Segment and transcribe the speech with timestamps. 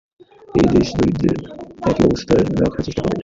[0.55, 1.37] এই দেশ দরিদ্রদের
[1.89, 3.17] একই অবস্থানে রাখার চেষ্টা করে।